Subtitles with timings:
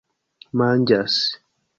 [0.61, 1.19] manĝas